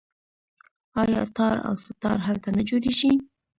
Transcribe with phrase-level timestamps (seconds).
[1.01, 3.11] آیا تار او سه تار هلته نه جوړیږي؟